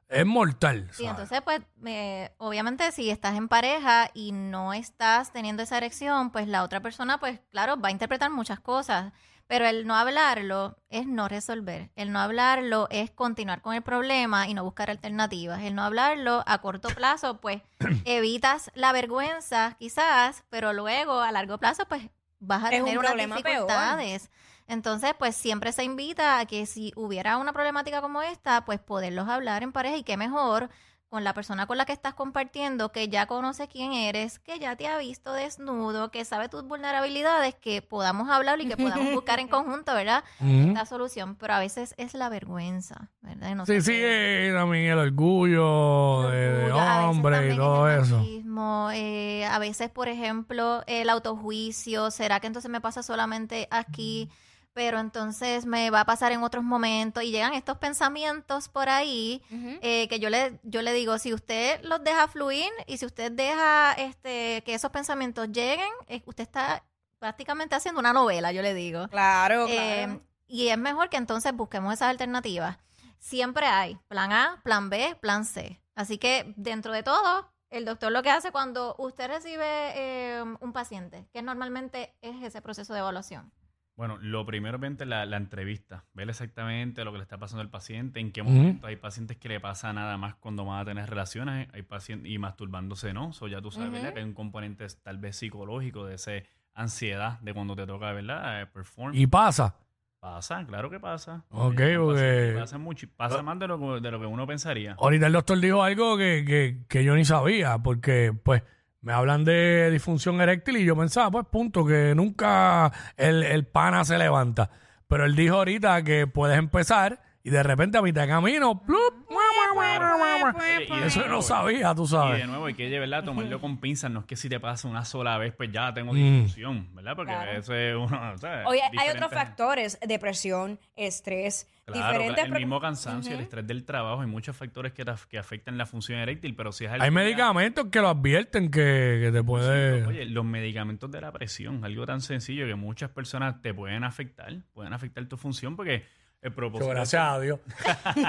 es 0.09 0.27
mortal. 0.27 0.89
Sí, 0.93 1.05
¿sabes? 1.05 1.11
entonces, 1.11 1.41
pues, 1.43 1.61
eh, 1.87 2.31
obviamente, 2.39 2.91
si 2.93 3.11
estás 3.11 3.37
en 3.37 3.49
pareja 3.49 4.11
y 4.15 4.33
no 4.33 4.73
estás 4.75 5.33
teniendo 5.33 5.63
esa 5.63 5.77
erección, 5.79 6.31
pues 6.31 6.47
la 6.49 6.63
otra 6.63 6.81
persona, 6.81 7.19
pues, 7.19 7.41
claro, 7.51 7.81
va 7.81 7.89
a 7.89 7.93
interpretar 7.93 8.31
muchas 8.31 8.61
cosas. 8.61 9.13
Pero 9.47 9.67
el 9.67 9.87
no 9.87 9.97
hablarlo 9.97 10.77
es 10.91 11.07
no 11.07 11.27
resolver. 11.27 11.89
El 11.97 12.13
no 12.13 12.19
hablarlo 12.21 12.87
es 12.91 13.11
continuar 13.11 13.63
con 13.63 13.73
el 13.75 13.81
problema 13.81 14.47
y 14.47 14.53
no 14.53 14.63
buscar 14.63 14.91
alternativas. 14.91 15.63
El 15.63 15.75
no 15.75 15.83
hablarlo 15.85 16.45
a 16.47 16.59
corto 16.59 16.91
plazo, 16.91 17.41
pues, 17.41 17.63
evitas 18.05 18.71
la 18.75 18.93
vergüenza, 18.93 19.75
quizás, 19.79 20.45
pero 20.51 20.75
luego 20.75 21.21
a 21.23 21.33
largo 21.33 21.57
plazo, 21.57 21.87
pues, 21.89 22.11
vas 22.41 22.63
a 22.65 22.69
Es 22.69 22.81
un 22.81 22.85
tener 22.87 22.99
unas 22.99 23.11
problema 23.13 23.37
peor. 23.37 23.47
dificultades. 23.47 24.31
Entonces, 24.69 25.13
pues 25.19 25.35
siempre 25.35 25.73
se 25.73 25.83
invita 25.83 26.39
a 26.39 26.47
que 26.47 26.67
si 26.67 26.93
hubiera 26.95 27.39
una 27.39 27.53
problemática 27.53 28.03
como 28.03 28.23
esta, 28.23 28.65
pues 28.65 28.79
poderlos 28.79 29.29
hablar 29.29 29.63
en 29.63 29.73
pareja 29.73 29.97
y 29.97 30.05
qué 30.05 30.17
mejor 30.17 30.69
con 31.09 31.25
la 31.25 31.33
persona 31.33 31.67
con 31.67 31.79
la 31.79 31.87
que 31.87 31.93
estás 31.93 32.13
compartiendo, 32.13 32.93
que 32.93 33.09
ya 33.09 33.25
conoce 33.27 33.67
quién 33.67 33.93
eres, 33.93 34.39
que 34.39 34.59
ya 34.59 34.77
te 34.77 34.89
ha 34.89 34.99
visto 34.99 35.33
desnudo, 35.33 36.11
que 36.11 36.25
sabe 36.27 36.51
tus 36.51 36.65
vulnerabilidades, 36.65 37.55
que 37.55 37.81
podamos 37.81 38.29
hablar 38.29 38.61
y 38.61 38.69
que 38.69 38.77
podamos 38.77 39.11
buscar 39.15 39.41
en 39.41 39.49
conjunto, 39.49 39.95
¿verdad? 39.95 40.23
Esta 40.41 40.85
solución, 40.85 41.37
pero 41.37 41.55
a 41.55 41.61
veces 41.61 41.95
es 41.97 42.13
la 42.13 42.29
vergüenza, 42.29 43.11
¿verdad? 43.23 43.65
Sí, 43.65 43.81
sí, 43.81 43.93
eh, 43.95 44.53
también 44.55 44.93
el 44.93 44.99
orgullo, 44.99 46.29
de, 46.29 46.65
orgullo, 46.65 47.09
hombre 47.09 47.55
y 47.55 47.57
todo 47.57 47.89
es 47.89 47.97
el 47.97 48.05
eso. 48.05 48.19
machismo, 48.19 48.91
eh, 48.93 49.47
a 49.47 49.59
veces, 49.59 49.89
por 49.89 50.09
ejemplo, 50.09 50.83
el 50.87 51.09
autojuicio, 51.09 52.11
¿será 52.11 52.39
que 52.41 52.49
entonces 52.49 52.71
me 52.71 52.83
pasa 52.83 53.03
solamente 53.03 53.67
aquí? 53.71 54.29
Pero 54.75 55.01
entonces 55.01 55.67
me 55.67 55.91
va 55.91 56.01
a 56.03 56.05
pasar 56.05 56.31
en 56.33 56.43
otros 56.43 56.63
momentos 56.63 57.23
y 57.25 57.31
llegan 57.33 57.55
estos 57.55 57.79
pensamientos 57.79 58.69
por 58.69 58.89
ahí 58.89 59.43
eh, 59.83 60.07
que 60.09 60.21
yo 60.21 60.31
le, 60.31 60.61
yo 60.63 60.83
le 60.83 60.93
digo, 60.93 61.19
si 61.19 61.35
usted 61.35 61.83
los 61.83 62.03
deja 62.05 62.29
fluir 62.29 62.71
y 62.87 62.99
si 62.99 63.07
usted 63.07 63.33
deja 63.33 63.93
este 63.95 64.63
que 64.65 64.75
esos 64.75 64.91
pensamientos 64.93 65.49
lleguen, 65.51 65.89
eh, 66.07 66.23
usted 66.27 66.43
está 66.45 66.85
prácticamente 67.19 67.75
haciendo 67.75 67.99
una 67.99 68.13
novela, 68.13 68.53
yo 68.53 68.63
le 68.63 68.75
digo. 68.75 69.09
Claro, 69.09 69.67
Eh, 69.69 70.05
claro. 70.05 70.23
y 70.47 70.69
es 70.69 70.79
mejor 70.79 71.09
que 71.09 71.17
entonces 71.17 71.53
busquemos 71.53 71.93
esas 71.95 72.11
alternativas. 72.11 72.79
Siempre 73.19 73.67
hay 73.67 73.99
plan 74.07 74.31
A, 74.31 74.61
plan 74.63 74.91
B, 74.91 75.17
plan 75.21 75.45
C. 75.45 75.81
Así 75.97 76.19
que 76.19 76.55
dentro 76.57 76.93
de 76.93 77.03
todo, 77.03 77.51
el 77.71 77.85
doctor 77.85 78.13
lo 78.13 78.23
que 78.23 78.31
hace 78.31 78.53
cuando 78.53 78.95
usted 78.99 79.27
recibe 79.27 79.65
eh, 79.67 80.45
un 80.61 80.73
paciente, 80.73 81.27
que 81.33 81.43
normalmente 81.43 82.15
es 82.23 82.41
ese 82.45 82.63
proceso 82.63 82.93
de 82.93 83.01
evaluación. 83.01 83.53
Bueno, 83.99 84.17
lo 84.23 84.47
primero 84.47 84.79
obviamente 84.79 85.05
la, 85.07 85.27
la 85.27 85.37
entrevista, 85.39 86.05
ver 86.15 86.31
exactamente 86.31 87.05
lo 87.05 87.11
que 87.11 87.19
le 87.19 87.23
está 87.25 87.37
pasando 87.37 87.63
al 87.63 87.69
paciente, 87.69 88.21
en 88.21 88.31
qué 88.31 88.45
momento 88.45 88.87
hay 88.87 88.95
pacientes 88.95 89.37
que 89.39 89.49
le 89.49 89.59
pasa 89.59 89.93
nada 89.93 90.17
más 90.17 90.37
cuando 90.37 90.65
van 90.65 90.79
a 90.81 90.85
tener 90.85 91.11
relaciones, 91.11 91.69
hay 91.75 91.83
pacientes 91.83 92.31
y 92.31 92.39
masturbándose, 92.39 93.13
¿no? 93.13 93.31
Eso 93.31 93.49
ya 93.49 93.61
tú 93.61 93.73
sabes, 93.73 93.91
¿verdad? 93.91 94.13
Que 94.15 94.21
hay 94.21 94.25
un 94.25 94.35
componente 94.35 94.87
tal 95.03 95.19
vez 95.19 95.35
psicológico 95.37 96.07
de 96.07 96.15
ese 96.15 96.47
ansiedad 96.75 97.41
de 97.41 97.53
cuando 97.53 97.75
te 97.75 97.87
toca, 97.87 98.13
¿verdad? 98.13 98.63
Eh, 98.63 98.67
perform. 98.67 99.17
Y 99.17 99.27
pasa. 99.27 99.75
Pasa, 100.21 100.65
claro 100.65 100.91
que 100.91 101.01
pasa. 101.01 101.45
Ok, 101.51 101.81
Eh, 101.81 101.97
porque- 101.99 102.51
Pasa, 102.55 102.61
pasa 102.63 102.79
mucho, 102.79 103.09
pasa 103.17 103.43
más 103.43 103.59
de 103.59 103.67
lo, 103.67 103.79
que- 103.81 104.01
de 104.01 104.11
lo 104.13 104.21
que 104.21 104.27
uno 104.27 104.47
pensaría. 104.47 104.95
Ahorita 105.01 105.27
el 105.27 105.33
doctor 105.33 105.59
dijo 105.59 105.83
algo 105.83 106.17
que, 106.17 106.45
que, 106.47 106.79
que 106.89 107.03
yo 107.05 107.17
ni 107.17 107.25
sabía, 107.25 107.79
porque 107.79 108.33
pues 108.45 108.63
me 109.09 109.15
hablan 109.15 109.43
de 109.43 109.89
disfunción 109.91 110.39
eréctil 110.43 110.77
y 110.77 110.85
yo 110.85 110.95
pensaba, 110.95 111.31
pues 111.31 111.47
punto, 111.47 111.83
que 111.87 112.15
nunca 112.15 112.93
el, 113.17 113.43
el 113.43 113.67
pana 113.67 114.05
se 114.05 114.19
levanta. 114.19 114.69
Pero 115.07 115.25
él 115.25 115.35
dijo 115.35 115.55
ahorita 115.57 116.05
que 116.05 116.27
puedes 116.27 116.59
empezar 116.59 117.23
y 117.43 117.49
de 117.49 117.63
repente 117.63 117.97
a 117.97 118.03
mitad 118.03 118.21
de 118.21 118.29
camino, 118.29 118.83
¡plup! 118.83 119.31
¡mua, 119.31 119.41
y 119.75 121.01
de 121.01 121.07
Eso 121.07 121.17
yo 121.21 121.23
no 121.23 121.29
nuevo, 121.29 121.43
sabía, 121.43 121.95
tú 121.95 122.05
Y 122.05 122.09
sabes. 122.09 122.39
de 122.39 122.47
nuevo 122.47 122.67
hay 122.67 122.75
que 122.75 122.99
¿verdad? 122.99 123.25
tomarlo 123.25 123.61
con 123.61 123.79
pinzas. 123.79 124.11
No 124.11 124.21
es 124.21 124.27
que 124.27 124.37
si 124.37 124.49
te 124.49 124.59
pasa 124.61 124.89
una 124.89 125.05
sola 125.05 125.37
vez, 125.39 125.53
pues 125.55 125.71
ya 125.73 125.93
tengo 125.95 126.13
Mm. 126.13 126.17
disfunción, 126.17 126.89
¿verdad? 126.95 127.17
Porque 127.17 127.33
Claro. 127.33 127.53
eso 127.53 127.75
es 127.75 127.95
uno. 127.97 128.39
¿sabes? 128.39 128.67
Oye, 128.67 128.83
hay 128.83 128.91
Diferentes- 128.91 129.15
otros 129.17 129.33
factores, 129.33 129.99
depresión, 130.07 130.79
estrés, 130.97 131.67
Claro, 131.87 132.03
diferentes... 132.07 132.45
claro, 132.45 132.55
el 132.57 132.61
mismo 132.63 132.81
cansancio, 132.81 133.35
el 133.35 133.41
estrés 133.41 133.67
del 133.67 133.85
trabajo, 133.85 134.21
hay 134.21 134.27
muchos 134.27 134.55
factores 134.57 134.93
que, 134.93 135.05
que 135.31 135.39
afectan 135.39 135.79
la 135.79 135.87
función 135.87 136.19
eréctil, 136.19 136.55
pero 136.55 136.71
si 136.73 136.85
es 136.85 136.91
algo 136.91 137.03
Hay 137.05 137.09
que- 137.11 137.15
medicamentos 137.15 137.87
que 137.91 138.01
lo 138.01 138.09
advierten 138.09 138.71
que, 138.71 139.21
que 139.25 139.31
te 139.33 139.43
puede... 139.43 140.05
Oye, 140.05 140.25
los 140.27 140.45
medicamentos 140.45 141.11
de 141.11 141.21
la 141.23 141.33
presión, 141.33 141.85
algo 141.85 142.05
tan 142.05 142.21
sencillo 142.21 142.67
que 142.67 142.75
muchas 142.75 143.11
personas 143.11 143.63
te 143.63 143.73
pueden 143.73 144.05
afectar, 144.05 144.53
pueden 144.75 144.93
afectar 144.93 145.25
tu 145.27 145.37
función 145.39 145.77
porque 145.77 146.05
el 146.43 146.53
propósito... 146.55 146.91
Gracias 146.91 147.23
a 147.23 147.39
Dios. 147.41 147.59
¿Qué 147.67 148.25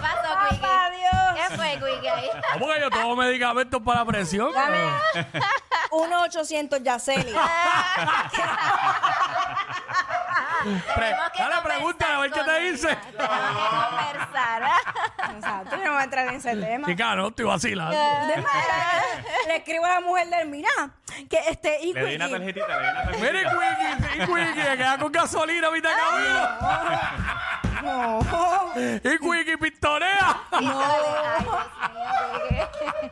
pasó, 0.00 0.38
Quickie? 0.48 0.60
¡Papá 0.60 0.90
Dios! 0.90 1.12
¿Qué 1.34 1.56
fue, 1.56 1.70
Quickie? 1.74 2.30
¿Cómo 2.52 2.66
que 2.72 2.80
yo 2.80 2.90
tomo 2.90 3.16
medicamentos 3.16 3.80
para 3.82 4.00
la 4.00 4.06
presión? 4.06 4.52
1-800 5.90 6.82
Yaceli. 6.82 7.32
Pre- 10.62 10.70
Tenemos 10.94 11.30
que 11.32 11.42
dale, 11.42 11.54
conversar 11.56 11.62
pregúntale 11.64 12.14
a 12.14 12.18
ver 12.20 12.30
qué 12.30 12.38
con 12.38 12.46
te 12.48 12.56
ella. 12.58 12.70
dice. 12.72 12.96
Tenemos 13.16 13.18
que 13.18 13.76
conversar. 13.90 14.62
Exacto, 15.34 15.76
yo 15.76 15.84
no 15.84 15.90
voy 15.92 16.00
a 16.00 16.04
entrar 16.04 16.28
en 16.28 16.34
ese 16.34 16.56
tema. 16.56 16.86
Chica, 16.86 17.16
no, 17.16 17.28
estoy 17.28 17.44
vacilando. 17.46 17.96
Le 19.46 19.56
escribo 19.56 19.84
a 19.84 19.88
la 19.94 20.00
mujer 20.00 20.28
del 20.28 20.48
mira, 20.48 20.68
que 21.28 21.38
este 21.48 21.78
y 21.82 21.92
Le 21.92 22.04
di 22.06 22.14
una 22.16 22.28
tarjetita, 22.30 22.66
le 22.68 22.82
di 22.84 22.90
una 22.90 23.02
tarjetita. 23.04 23.32
Mire, 23.32 23.42
Quickie, 23.42 24.26
Quickie, 24.26 24.54
que 24.54 24.76
queda 24.76 24.98
con 24.98 25.12
gasolina 25.12 25.68
a 25.68 25.70
mitad 25.70 25.90
de 25.90 25.96
camino. 26.02 26.48
No. 27.82 28.20
Y 28.76 29.18
Quickie 29.18 29.58
pistorea. 29.58 30.42
Ay, 30.52 30.66
Dios 30.66 32.50
mío, 32.50 32.68
Quickie. 32.78 33.10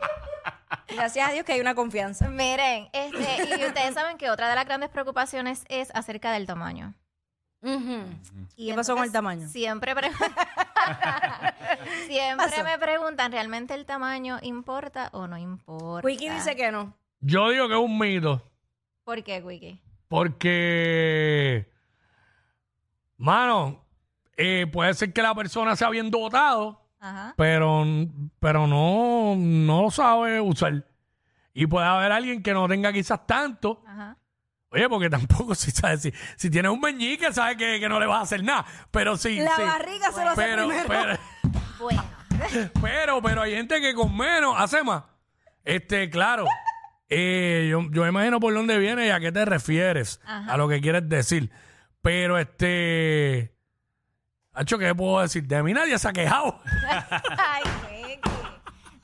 Gracias 0.95 1.29
a 1.29 1.31
Dios 1.31 1.45
que 1.45 1.53
hay 1.53 1.61
una 1.61 1.75
confianza. 1.75 2.27
Miren, 2.29 2.89
este, 2.93 3.57
y 3.59 3.65
ustedes 3.65 3.93
saben 3.93 4.17
que 4.17 4.29
otra 4.29 4.49
de 4.49 4.55
las 4.55 4.65
grandes 4.65 4.89
preocupaciones 4.89 5.63
es 5.69 5.89
acerca 5.93 6.31
del 6.31 6.45
tamaño. 6.47 6.93
Ujú. 7.61 8.05
Y 8.55 8.69
¿Qué 8.69 8.75
pasó 8.75 8.93
con 8.95 9.03
el 9.03 9.09
entonces 9.09 9.13
tamaño? 9.13 9.47
Siempre, 9.47 9.93
pre- 9.95 10.11
Siempre 12.07 12.63
me 12.63 12.77
preguntan, 12.77 13.31
¿realmente 13.31 13.73
el 13.73 13.85
tamaño 13.85 14.39
importa 14.41 15.09
o 15.13 15.27
no 15.27 15.37
importa? 15.37 16.05
Wiki 16.05 16.29
dice 16.29 16.55
que 16.55 16.71
no. 16.71 16.95
Yo 17.19 17.49
digo 17.49 17.67
que 17.67 17.73
es 17.73 17.79
un 17.79 17.97
mito. 17.97 18.41
¿Por 19.03 19.23
qué, 19.23 19.41
Wiki? 19.41 19.79
Porque, 20.07 21.71
mano, 23.17 23.85
eh, 24.37 24.67
puede 24.71 24.93
ser 24.93 25.13
que 25.13 25.21
la 25.21 25.33
persona 25.35 25.75
sea 25.75 25.89
bien 25.89 26.11
dotado, 26.11 26.81
Ajá. 26.99 27.33
pero, 27.37 27.85
pero 28.39 28.67
no, 28.67 29.35
no 29.37 29.83
lo 29.83 29.91
sabe 29.91 30.41
usar. 30.41 30.85
Y 31.53 31.67
puede 31.67 31.85
haber 31.85 32.11
alguien 32.11 32.41
que 32.41 32.53
no 32.53 32.67
tenga 32.67 32.91
quizás 32.91 33.25
tanto. 33.25 33.83
Ajá. 33.85 34.17
Oye, 34.71 34.87
porque 34.89 35.09
tampoco 35.09 35.53
si 35.55 35.71
sabes, 35.71 36.01
si, 36.01 36.13
si 36.35 36.49
tienes 36.49 36.71
un 36.71 36.79
meñique, 36.79 37.31
sabes 37.33 37.57
que, 37.57 37.79
que 37.79 37.89
no 37.89 37.99
le 37.99 38.05
vas 38.05 38.19
a 38.19 38.23
hacer 38.23 38.43
nada. 38.43 38.65
Pero 38.89 39.17
sí. 39.17 39.37
La 39.37 39.55
sí. 39.55 39.61
barriga 39.61 40.11
se 40.11 40.23
lo 40.23 40.29
hace 40.31 40.41
pero, 40.41 40.67
primero. 40.67 40.87
pero, 40.87 41.17
Bueno. 41.79 42.03
pero, 42.81 43.21
pero 43.21 43.41
hay 43.43 43.53
gente 43.55 43.79
que 43.81 43.93
con 43.93 44.15
menos 44.15 44.55
hace 44.57 44.83
más. 44.83 45.03
Este, 45.63 46.09
claro. 46.09 46.45
eh, 47.09 47.67
yo, 47.69 47.81
yo 47.91 48.07
imagino 48.07 48.39
por 48.39 48.53
dónde 48.53 48.77
viene 48.79 49.07
y 49.07 49.09
a 49.11 49.19
qué 49.19 49.31
te 49.31 49.45
refieres, 49.45 50.19
Ajá. 50.25 50.53
a 50.53 50.57
lo 50.57 50.67
que 50.67 50.81
quieres 50.81 51.07
decir. 51.07 51.51
Pero 52.01 52.39
este. 52.39 53.53
Hacho, 54.53 54.77
¿qué 54.79 54.93
puedo 54.95 55.21
decir? 55.21 55.43
De 55.47 55.61
mí 55.63 55.71
nadie 55.73 55.97
se 55.99 56.07
ha 56.07 56.13
quejado. 56.13 56.59
Ay, 57.37 57.63
Wiki. 57.91 58.29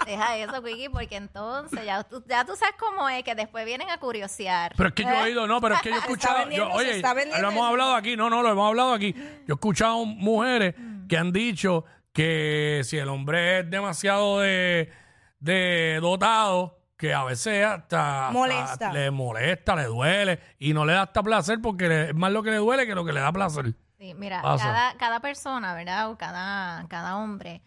Deja 0.07 0.37
eso, 0.37 0.59
Wiki, 0.61 0.89
porque 0.89 1.17
entonces 1.17 1.83
ya 1.85 2.01
tú, 2.03 2.23
ya 2.27 2.45
tú 2.45 2.55
sabes 2.55 2.75
cómo 2.79 3.07
es, 3.09 3.23
que 3.23 3.35
después 3.35 3.65
vienen 3.65 3.89
a 3.89 3.97
curiosear. 3.99 4.73
Pero 4.77 4.89
es 4.89 4.95
que 4.95 5.03
yo 5.03 5.09
he 5.09 5.21
oído, 5.23 5.45
no, 5.47 5.59
pero 5.61 5.75
es 5.75 5.81
que 5.81 5.89
yo 5.89 5.95
he 5.95 5.99
escuchado, 6.07 6.49
yo- 6.49 6.69
oye, 6.71 7.01
lo 7.41 7.49
hemos 7.51 7.67
hablado 7.67 7.93
aquí, 7.93 8.15
no, 8.15 8.29
no, 8.29 8.41
lo 8.41 8.49
hemos 8.51 8.67
hablado 8.69 8.93
aquí. 8.93 9.13
Yo 9.13 9.53
he 9.53 9.53
escuchado 9.55 10.05
mujeres 10.05 10.75
que 11.09 11.17
han 11.17 11.31
dicho 11.31 11.83
que 12.13 12.81
si 12.85 12.97
el 12.97 13.09
hombre 13.09 13.59
es 13.59 13.69
demasiado 13.69 14.39
de, 14.39 14.91
de 15.39 15.99
dotado, 16.01 16.79
que 16.97 17.13
a 17.13 17.23
veces 17.25 17.63
hasta, 17.63 18.27
hasta 18.27 18.31
Molesta. 18.31 18.91
le 18.93 19.11
molesta, 19.11 19.75
le 19.75 19.83
duele 19.83 20.39
y 20.57 20.73
no 20.73 20.83
le 20.83 20.93
da 20.93 21.03
hasta 21.03 21.21
placer 21.21 21.59
porque 21.61 21.87
le- 21.87 22.09
es 22.09 22.15
más 22.15 22.31
lo 22.31 22.41
que 22.41 22.49
le 22.51 22.57
duele 22.57 22.87
que 22.87 22.95
lo 22.95 23.05
que 23.05 23.13
le 23.13 23.19
da 23.19 23.31
placer. 23.31 23.73
Sí, 23.99 24.13
mira, 24.15 24.41
Pasa. 24.41 24.63
cada, 24.65 24.97
cada 24.97 25.19
persona, 25.19 25.73
¿verdad? 25.75 26.09
O 26.09 26.17
cada, 26.17 26.87
cada 26.87 27.17
hombre 27.17 27.61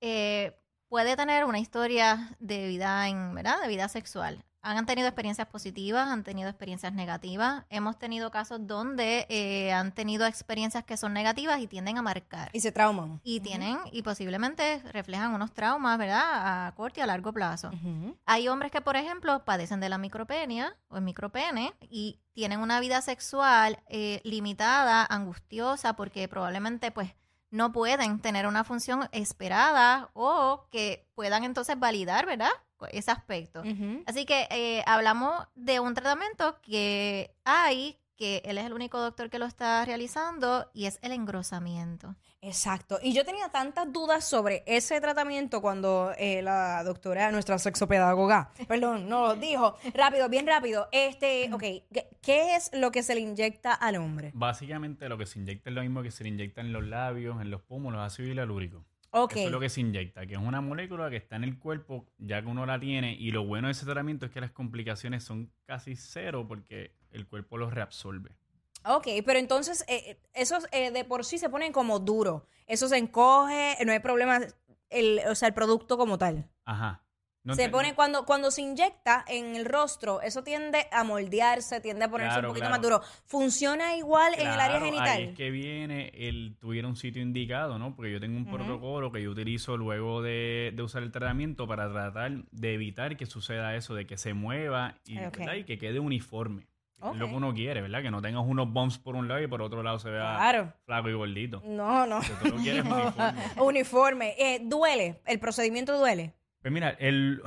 eh, 0.00 0.56
puede 0.92 1.16
tener 1.16 1.46
una 1.46 1.58
historia 1.58 2.36
de 2.38 2.68
vida 2.68 3.08
en, 3.08 3.34
¿verdad? 3.34 3.58
De 3.62 3.66
vida 3.66 3.88
sexual. 3.88 4.44
Han 4.60 4.84
tenido 4.84 5.08
experiencias 5.08 5.48
positivas, 5.48 6.06
han 6.08 6.22
tenido 6.22 6.50
experiencias 6.50 6.92
negativas. 6.92 7.64
Hemos 7.70 7.98
tenido 7.98 8.30
casos 8.30 8.66
donde 8.66 9.24
eh, 9.30 9.72
han 9.72 9.92
tenido 9.92 10.26
experiencias 10.26 10.84
que 10.84 10.98
son 10.98 11.14
negativas 11.14 11.60
y 11.60 11.66
tienden 11.66 11.96
a 11.96 12.02
marcar. 12.02 12.50
Y 12.52 12.60
se 12.60 12.72
trauman. 12.72 13.22
Y 13.24 13.40
tienen, 13.40 13.78
y 13.90 14.02
posiblemente 14.02 14.80
reflejan 14.92 15.32
unos 15.32 15.54
traumas, 15.54 15.96
¿verdad? 15.96 16.66
A 16.66 16.74
corto 16.74 17.00
y 17.00 17.02
a 17.02 17.06
largo 17.06 17.32
plazo. 17.32 17.68
Ujú. 17.68 18.14
Hay 18.26 18.48
hombres 18.48 18.70
que, 18.70 18.82
por 18.82 18.96
ejemplo, 18.96 19.46
padecen 19.46 19.80
de 19.80 19.88
la 19.88 19.96
micropenia 19.96 20.76
o 20.88 20.98
el 20.98 21.02
micropene 21.04 21.72
y 21.88 22.20
tienen 22.34 22.60
una 22.60 22.80
vida 22.80 23.00
sexual 23.00 23.78
eh, 23.88 24.20
limitada, 24.24 25.06
angustiosa, 25.08 25.96
porque 25.96 26.28
probablemente 26.28 26.90
pues 26.90 27.14
no 27.52 27.70
pueden 27.70 28.18
tener 28.18 28.46
una 28.46 28.64
función 28.64 29.08
esperada 29.12 30.10
o 30.14 30.66
que 30.70 31.06
puedan 31.14 31.44
entonces 31.44 31.78
validar, 31.78 32.26
¿verdad? 32.26 32.50
Ese 32.90 33.12
aspecto. 33.12 33.62
Así 34.06 34.24
que 34.24 34.48
eh, 34.50 34.82
hablamos 34.86 35.46
de 35.54 35.78
un 35.78 35.94
tratamiento 35.94 36.60
que 36.62 37.32
hay, 37.44 38.00
que 38.16 38.42
él 38.44 38.58
es 38.58 38.64
el 38.64 38.72
único 38.72 38.98
doctor 38.98 39.30
que 39.30 39.38
lo 39.38 39.46
está 39.46 39.84
realizando 39.84 40.68
y 40.72 40.86
es 40.86 40.98
el 41.02 41.12
engrosamiento. 41.12 42.16
Exacto. 42.44 42.98
Y 43.00 43.12
yo 43.14 43.24
tenía 43.24 43.48
tantas 43.50 43.92
dudas 43.92 44.28
sobre 44.28 44.64
ese 44.66 45.00
tratamiento 45.00 45.62
cuando 45.62 46.12
eh, 46.18 46.42
la 46.42 46.82
doctora, 46.82 47.30
nuestra 47.30 47.56
sexopedagoga, 47.58 48.50
perdón, 48.68 49.08
nos 49.08 49.40
dijo, 49.40 49.76
rápido, 49.94 50.28
bien 50.28 50.46
rápido, 50.46 50.88
este, 50.90 51.48
ok, 51.54 51.62
¿qué- 51.92 52.08
¿qué 52.20 52.56
es 52.56 52.70
lo 52.74 52.90
que 52.90 53.04
se 53.04 53.14
le 53.14 53.20
inyecta 53.20 53.72
al 53.72 53.94
hombre? 53.96 54.32
Básicamente 54.34 55.08
lo 55.08 55.16
que 55.16 55.26
se 55.26 55.38
inyecta 55.38 55.70
es 55.70 55.74
lo 55.76 55.82
mismo 55.82 56.02
que 56.02 56.10
se 56.10 56.24
le 56.24 56.30
inyecta 56.30 56.60
en 56.60 56.72
los 56.72 56.84
labios, 56.84 57.40
en 57.40 57.50
los 57.50 57.62
pómulos, 57.62 58.00
ácido 58.00 58.28
hialúrico. 58.34 58.84
Ok. 59.12 59.32
Eso 59.36 59.46
es 59.46 59.50
lo 59.52 59.60
que 59.60 59.68
se 59.68 59.80
inyecta, 59.82 60.26
que 60.26 60.32
es 60.34 60.40
una 60.40 60.60
molécula 60.60 61.10
que 61.10 61.16
está 61.18 61.36
en 61.36 61.44
el 61.44 61.58
cuerpo 61.60 62.06
ya 62.18 62.40
que 62.42 62.48
uno 62.48 62.66
la 62.66 62.80
tiene 62.80 63.12
y 63.14 63.30
lo 63.30 63.44
bueno 63.44 63.68
de 63.68 63.72
ese 63.72 63.84
tratamiento 63.84 64.26
es 64.26 64.32
que 64.32 64.40
las 64.40 64.50
complicaciones 64.50 65.22
son 65.22 65.52
casi 65.64 65.94
cero 65.94 66.46
porque 66.48 66.96
el 67.12 67.26
cuerpo 67.28 67.56
los 67.58 67.72
reabsorbe. 67.72 68.32
Ok, 68.84 69.06
pero 69.24 69.38
entonces 69.38 69.84
eh, 69.88 70.18
esos 70.34 70.66
eh, 70.72 70.90
de 70.90 71.04
por 71.04 71.24
sí 71.24 71.38
se 71.38 71.48
ponen 71.48 71.72
como 71.72 71.98
duro. 71.98 72.46
Eso 72.66 72.88
se 72.88 72.96
encoge, 72.98 73.76
no 73.84 73.92
hay 73.92 73.98
problema, 74.00 74.40
el, 74.90 75.20
o 75.28 75.34
sea, 75.34 75.48
el 75.48 75.54
producto 75.54 75.96
como 75.96 76.18
tal. 76.18 76.48
Ajá. 76.64 76.98
No 77.44 77.56
se 77.56 77.64
te- 77.64 77.70
pone 77.70 77.96
cuando 77.96 78.24
cuando 78.24 78.52
se 78.52 78.62
inyecta 78.62 79.24
en 79.26 79.56
el 79.56 79.64
rostro, 79.64 80.20
eso 80.22 80.44
tiende 80.44 80.86
a 80.92 81.02
moldearse, 81.02 81.80
tiende 81.80 82.04
a 82.04 82.08
ponerse 82.08 82.34
Claro, 82.34 82.48
un 82.48 82.52
poquito 82.52 82.68
claro. 82.68 82.74
más 82.76 82.82
duro. 82.82 83.02
¿Funciona 83.24 83.96
igual 83.96 84.34
en 84.34 84.46
el 84.46 84.60
área 84.60 84.78
genital? 84.78 85.08
Ahí 85.08 85.22
es 85.24 85.34
que 85.36 85.50
viene 85.50 86.12
el 86.14 86.56
tuviera 86.60 86.86
un 86.86 86.94
sitio 86.94 87.20
indicado, 87.20 87.80
¿no? 87.80 87.96
Porque 87.96 88.12
yo 88.12 88.20
tengo 88.20 88.36
un 88.36 88.46
protocolo 88.48 89.10
que 89.10 89.20
yo 89.22 89.32
utilizo 89.32 89.76
luego 89.76 90.22
de, 90.22 90.72
de 90.72 90.82
usar 90.84 91.02
el 91.02 91.10
tratamiento 91.10 91.66
para 91.66 91.90
tratar 91.90 92.44
de 92.52 92.74
evitar 92.74 93.16
que 93.16 93.26
suceda 93.26 93.74
eso, 93.74 93.96
de 93.96 94.06
que 94.06 94.16
se 94.18 94.34
mueva 94.34 94.94
y 95.04 95.16
que 95.64 95.78
quede 95.78 95.98
uniforme. 95.98 96.68
Es 97.10 97.16
lo 97.16 97.28
que 97.28 97.34
uno 97.34 97.52
quiere, 97.52 97.80
¿verdad? 97.82 98.02
Que 98.02 98.10
no 98.10 98.22
tengas 98.22 98.44
unos 98.46 98.72
bumps 98.72 98.98
por 98.98 99.16
un 99.16 99.26
lado 99.28 99.42
y 99.42 99.46
por 99.48 99.60
otro 99.62 99.82
lado 99.82 99.98
se 99.98 100.10
vea 100.10 100.36
Claro. 100.36 100.72
flaco 100.86 101.08
y 101.08 101.14
gordito. 101.14 101.60
No, 101.64 102.06
no. 102.06 102.20
Que 102.20 102.28
tú 102.48 102.56
lo 102.56 102.62
quieres 102.62 102.84
uniforme. 102.84 103.34
Uniforme. 103.60 104.34
Eh, 104.38 104.60
duele. 104.62 105.20
El 105.26 105.38
procedimiento 105.40 105.98
duele. 105.98 106.34
Pues 106.60 106.72
mira, 106.72 106.90
el, 106.90 107.42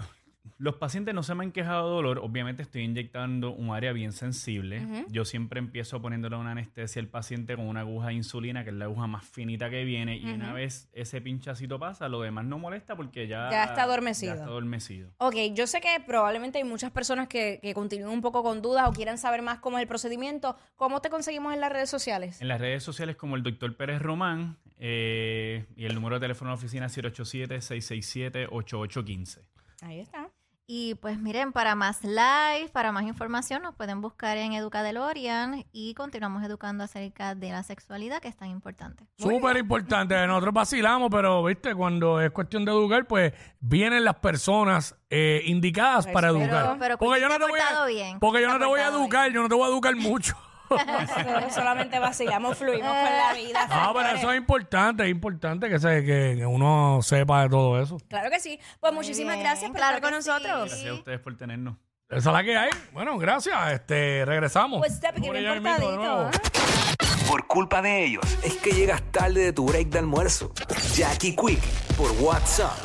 los 0.57 0.75
pacientes 0.75 1.13
no 1.13 1.23
se 1.23 1.35
me 1.35 1.43
han 1.43 1.51
quejado 1.51 1.89
de 1.89 1.95
dolor. 1.95 2.19
Obviamente 2.19 2.63
estoy 2.63 2.83
inyectando 2.83 3.51
un 3.51 3.75
área 3.75 3.91
bien 3.91 4.11
sensible. 4.11 5.05
Yo 5.09 5.25
siempre 5.25 5.59
empiezo 5.59 6.01
poniéndole 6.01 6.35
una 6.37 6.51
anestesia 6.51 7.01
al 7.01 7.07
paciente 7.07 7.55
con 7.55 7.67
una 7.67 7.81
aguja 7.81 8.07
de 8.07 8.13
insulina, 8.13 8.63
que 8.63 8.69
es 8.69 8.75
la 8.75 8.85
aguja 8.85 9.07
más 9.07 9.25
finita 9.25 9.69
que 9.69 9.83
viene. 9.83 10.17
Y 10.17 10.31
una 10.31 10.53
vez 10.53 10.89
ese 10.93 11.21
pinchacito 11.21 11.79
pasa, 11.79 12.07
lo 12.09 12.21
demás 12.21 12.45
no 12.45 12.59
molesta 12.59 12.95
porque 12.95 13.27
ya, 13.27 13.49
Ya 13.51 13.63
está 13.65 13.83
adormecido. 13.83 14.33
Ya 14.33 14.39
está 14.39 14.49
adormecido. 14.49 15.11
Ok, 15.17 15.35
yo 15.53 15.67
sé 15.67 15.81
que 15.81 15.99
probablemente 16.05 16.57
hay 16.57 16.63
muchas 16.63 16.91
personas 16.91 17.27
que, 17.27 17.59
que 17.61 17.73
continúen 17.73 18.11
un 18.11 18.21
poco 18.21 18.43
con 18.43 18.61
dudas 18.61 18.87
o 18.87 18.93
quieran 18.93 19.17
saber 19.17 19.41
más 19.41 19.59
cómo 19.59 19.77
es 19.77 19.81
el 19.81 19.87
procedimiento. 19.87 20.55
¿Cómo 20.75 21.01
te 21.01 21.09
conseguimos 21.09 21.53
en 21.53 21.61
las 21.61 21.71
redes 21.71 21.89
sociales? 21.89 22.41
En 22.41 22.47
las 22.47 22.61
redes 22.61 22.83
sociales 22.83 23.15
como 23.15 23.35
el 23.35 23.43
doctor 23.43 23.75
Pérez 23.75 24.01
Román 24.01 24.57
eh, 24.77 25.65
y 25.75 25.85
el 25.85 25.95
número 25.95 26.15
de 26.15 26.21
teléfono 26.21 26.51
de 26.51 26.55
oficina 26.55 26.87
087-667-8815. 26.87 29.39
Ahí 29.81 29.99
está. 29.99 30.29
Y 30.67 30.95
pues 30.95 31.19
miren, 31.19 31.51
para 31.51 31.75
más 31.75 32.03
live, 32.03 32.69
para 32.73 32.91
más 32.91 33.03
información, 33.03 33.61
nos 33.61 33.75
pueden 33.75 34.01
buscar 34.01 34.37
en 34.37 34.53
Educa 34.53 34.81
DeLorean 34.81 35.63
y 35.71 35.93
continuamos 35.93 36.43
educando 36.43 36.83
acerca 36.83 37.35
de 37.35 37.51
la 37.51 37.61
sexualidad, 37.61 38.19
que 38.19 38.29
es 38.29 38.35
tan 38.35 38.49
importante. 38.49 39.05
Súper 39.19 39.57
importante. 39.57 40.15
Nosotros 40.25 40.55
vacilamos, 40.55 41.09
pero 41.11 41.43
viste, 41.43 41.75
cuando 41.75 42.19
es 42.19 42.31
cuestión 42.31 42.65
de 42.65 42.71
educar, 42.71 43.05
pues 43.05 43.33
vienen 43.59 44.03
las 44.03 44.15
personas 44.15 44.95
eh, 45.11 45.43
indicadas 45.45 46.07
para 46.07 46.29
Pero- 46.31 46.41
educar. 46.41 46.77
pero 46.79 46.97
porque 46.97 47.21
yo 47.21 47.29
no 47.29 47.37
te 47.37 47.45
voy 47.45 47.59
a, 47.59 47.63
portado 47.63 47.85
bien, 47.87 48.19
porque 48.19 48.41
yo 48.41 48.47
te 48.47 48.47
no 48.47 48.53
has 48.53 48.59
te 48.59 48.65
voy 48.65 48.79
a 48.79 48.83
portado 48.85 49.01
educar, 49.03 49.31
yo 49.31 49.41
no 49.43 49.49
te 49.49 49.55
voy 49.55 49.65
a 49.65 49.67
educar 49.67 49.95
mucho. 49.95 50.35
Nosotros 50.69 51.53
solamente 51.53 51.99
vacilamos, 51.99 52.57
fluimos 52.57 52.87
con 52.87 53.17
la 53.17 53.33
vida. 53.33 53.67
No, 53.67 53.93
pero 53.93 53.99
señores. 53.99 54.19
eso 54.19 54.31
es 54.31 54.37
importante, 54.37 55.03
es 55.03 55.09
importante 55.09 55.69
que, 55.69 55.79
se, 55.79 56.03
que, 56.03 56.35
que 56.37 56.45
uno 56.45 56.99
sepa 57.01 57.43
de 57.43 57.49
todo 57.49 57.81
eso. 57.81 57.97
Claro 58.07 58.29
que 58.29 58.39
sí. 58.39 58.59
Pues 58.79 58.93
muchísimas 58.93 59.35
bien, 59.35 59.45
gracias 59.45 59.69
por 59.69 59.77
claro 59.77 59.97
estar 59.97 60.11
con 60.11 60.21
sí. 60.21 60.29
nosotros. 60.29 60.69
Gracias 60.69 60.89
a 60.89 60.93
ustedes 60.93 61.19
por 61.19 61.37
tenernos. 61.37 61.77
Esa 62.09 62.29
es 62.29 62.33
la 62.33 62.43
que 62.43 62.57
hay. 62.57 62.69
Bueno, 62.93 63.17
gracias. 63.17 63.55
Este, 63.71 64.23
regresamos. 64.25 64.79
Pues 64.79 64.93
está 64.93 65.11
pequeño 65.11 65.37
importadito. 65.37 66.29
¿eh? 66.29 66.31
Por 67.27 67.47
culpa 67.47 67.81
de 67.81 68.05
ellos 68.05 68.23
es 68.43 68.55
que 68.57 68.71
llegas 68.71 69.01
tarde 69.11 69.45
de 69.45 69.53
tu 69.53 69.65
break 69.65 69.87
de 69.87 69.99
almuerzo. 69.99 70.53
Jackie 70.93 71.35
Quick 71.35 71.61
por 71.97 72.11
WhatsApp 72.21 72.71